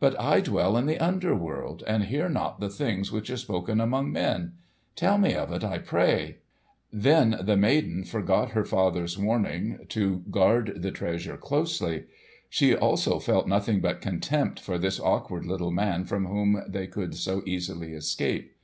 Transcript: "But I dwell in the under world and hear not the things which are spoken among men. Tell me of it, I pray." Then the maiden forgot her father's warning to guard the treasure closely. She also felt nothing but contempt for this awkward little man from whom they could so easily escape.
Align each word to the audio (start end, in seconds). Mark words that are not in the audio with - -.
"But 0.00 0.18
I 0.18 0.40
dwell 0.40 0.76
in 0.76 0.86
the 0.86 0.98
under 0.98 1.32
world 1.32 1.84
and 1.86 2.06
hear 2.06 2.28
not 2.28 2.58
the 2.58 2.68
things 2.68 3.12
which 3.12 3.30
are 3.30 3.36
spoken 3.36 3.80
among 3.80 4.10
men. 4.10 4.54
Tell 4.96 5.16
me 5.16 5.32
of 5.36 5.52
it, 5.52 5.62
I 5.62 5.78
pray." 5.78 6.38
Then 6.92 7.38
the 7.40 7.56
maiden 7.56 8.02
forgot 8.02 8.50
her 8.50 8.64
father's 8.64 9.16
warning 9.16 9.86
to 9.90 10.24
guard 10.28 10.82
the 10.82 10.90
treasure 10.90 11.36
closely. 11.36 12.06
She 12.48 12.74
also 12.74 13.20
felt 13.20 13.46
nothing 13.46 13.80
but 13.80 14.00
contempt 14.00 14.58
for 14.58 14.76
this 14.76 14.98
awkward 14.98 15.44
little 15.46 15.70
man 15.70 16.04
from 16.04 16.26
whom 16.26 16.64
they 16.66 16.88
could 16.88 17.14
so 17.14 17.44
easily 17.46 17.92
escape. 17.92 18.56